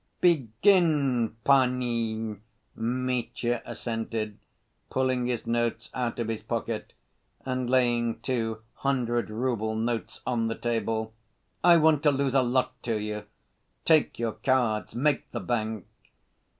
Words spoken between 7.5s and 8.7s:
laying two